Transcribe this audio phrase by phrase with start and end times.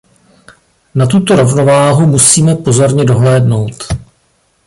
[0.95, 3.87] Na tuto rovnováhu musíme pozorně dohlédnout.